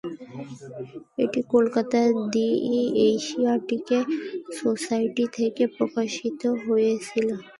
এটি 1.23 1.39
কলকাতার 1.53 2.09
the 2.33 2.47
Asiatic 3.07 3.87
Society 4.59 5.25
থেকে 5.37 5.63
প্রকাশিত 5.77 6.41
হয়েছিল। 6.63 7.27